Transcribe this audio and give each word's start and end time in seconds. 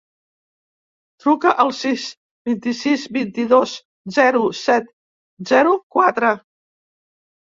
Truca 1.23 1.51
al 1.63 1.67
sis, 1.79 2.05
vint-i-sis, 2.49 3.03
vint-i-dos, 3.17 3.73
zero, 4.17 4.41
set, 4.61 4.89
zero, 5.51 5.75
quatre. 5.97 6.33